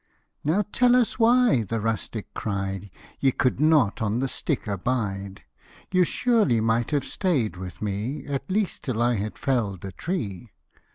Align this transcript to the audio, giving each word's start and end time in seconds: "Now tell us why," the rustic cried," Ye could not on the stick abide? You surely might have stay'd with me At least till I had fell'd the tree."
"Now 0.43 0.63
tell 0.71 0.95
us 0.95 1.19
why," 1.19 1.61
the 1.61 1.79
rustic 1.79 2.33
cried," 2.33 2.89
Ye 3.19 3.31
could 3.31 3.59
not 3.59 4.01
on 4.01 4.17
the 4.17 4.27
stick 4.27 4.65
abide? 4.65 5.43
You 5.91 6.03
surely 6.05 6.59
might 6.59 6.89
have 6.89 7.05
stay'd 7.05 7.55
with 7.55 7.83
me 7.83 8.25
At 8.25 8.49
least 8.49 8.81
till 8.83 8.99
I 8.99 9.17
had 9.17 9.37
fell'd 9.37 9.81
the 9.81 9.91
tree." 9.91 10.49